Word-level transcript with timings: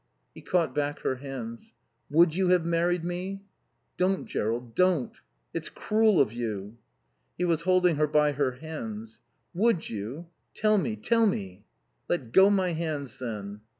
He 0.33 0.41
caught 0.41 0.73
back 0.73 1.01
her 1.01 1.17
hands. 1.17 1.73
"Would 2.09 2.33
you 2.35 2.47
have 2.47 2.65
married 2.65 3.05
me?" 3.05 3.43
"Don't, 3.97 4.25
Jerrold, 4.25 4.73
don't. 4.73 5.15
It's 5.53 5.69
cruel 5.69 6.19
of 6.19 6.33
you." 6.33 6.79
He 7.37 7.45
was 7.45 7.61
holding 7.61 7.97
her 7.97 8.07
by 8.07 8.31
her 8.31 8.53
hands. 8.53 9.21
"Would 9.53 9.91
you? 9.91 10.25
Tell 10.55 10.79
me. 10.79 10.95
Tell 10.95 11.27
me." 11.27 11.65
"Let 12.09 12.31
go 12.31 12.49
my 12.49 12.71
hands, 12.71 13.19
then." 13.19 13.61